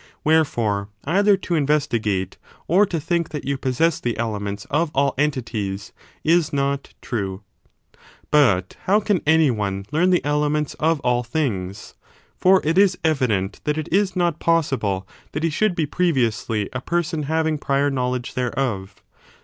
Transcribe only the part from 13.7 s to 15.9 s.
it is not possible principiesofthe that he should be